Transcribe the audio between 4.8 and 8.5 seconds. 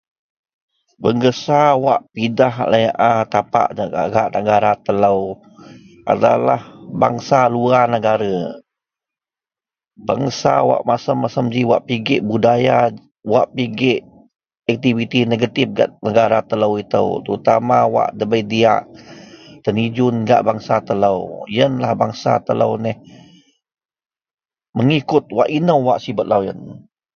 telou adalah bangsa luar negara,